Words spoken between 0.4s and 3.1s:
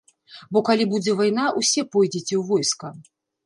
Бо калі будзе вайна, усе пойдзеце ў войска.